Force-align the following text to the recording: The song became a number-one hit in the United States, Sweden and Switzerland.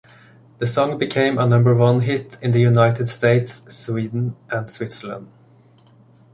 The 0.57 0.65
song 0.65 0.97
became 0.97 1.37
a 1.37 1.45
number-one 1.45 1.99
hit 2.01 2.35
in 2.41 2.49
the 2.53 2.59
United 2.59 3.05
States, 3.05 3.61
Sweden 3.69 4.35
and 4.49 4.67
Switzerland. 4.67 5.29